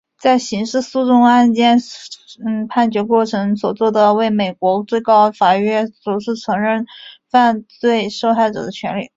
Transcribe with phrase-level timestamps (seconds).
[0.17, 1.77] 在刑事诉讼案件
[2.69, 6.85] 判决过程所做的为美国最高法院首次承认
[7.29, 9.09] 犯罪受害者的权利。